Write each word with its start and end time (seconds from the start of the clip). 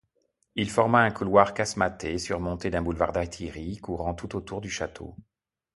Il 0.55 0.67
forma 0.71 1.01
un 1.01 1.11
couloir 1.11 1.53
casematé 1.53 2.17
surmonté 2.17 2.71
d'un 2.71 2.81
boulevard 2.81 3.11
d'artillerie 3.11 3.77
courant 3.77 4.15
tout 4.15 4.35
autour 4.35 4.59
du 4.59 4.69
château. 4.71 5.15